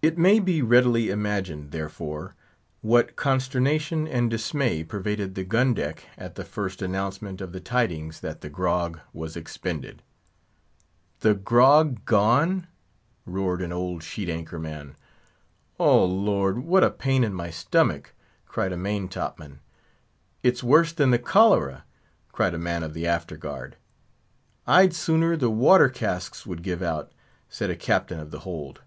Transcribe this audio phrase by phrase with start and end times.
[0.00, 2.34] It may be readily imagined, therefore,
[2.80, 8.20] what consternation and dismay pervaded the gun deck at the first announcement of the tidings
[8.20, 10.02] that the grog was expended.
[11.20, 12.68] "The grog gone!"
[13.26, 14.94] roared an old Sheet anchor man.
[15.78, 16.04] "Oh!
[16.04, 16.60] Lord!
[16.60, 18.14] what a pain in my stomach!"
[18.46, 19.58] cried a Main top man.
[20.44, 21.84] "It's worse than the cholera!"
[22.32, 23.76] cried a man of the After guard.
[24.66, 27.12] "I'd sooner the water casks would give out!"
[27.50, 28.80] said a Captain of the Hold.